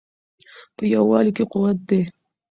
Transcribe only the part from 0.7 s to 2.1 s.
په یووالي کې قوت دی.